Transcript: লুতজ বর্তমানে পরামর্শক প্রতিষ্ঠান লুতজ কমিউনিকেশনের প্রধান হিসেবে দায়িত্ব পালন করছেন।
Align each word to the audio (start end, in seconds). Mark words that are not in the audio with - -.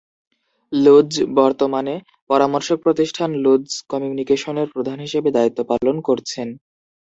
লুতজ 0.71 1.11
বর্তমানে 1.37 1.95
পরামর্শক 2.29 2.77
প্রতিষ্ঠান 2.85 3.29
লুতজ 3.43 3.71
কমিউনিকেশনের 3.91 4.67
প্রধান 4.73 4.97
হিসেবে 5.05 5.29
দায়িত্ব 5.37 5.59
পালন 5.71 5.95
করছেন। 6.07 6.47